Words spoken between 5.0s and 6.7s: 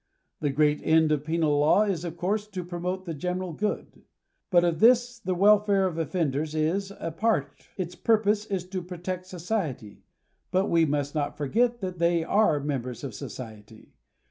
the welfare of offenders